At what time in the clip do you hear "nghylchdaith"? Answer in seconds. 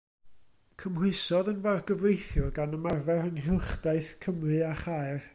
3.43-4.11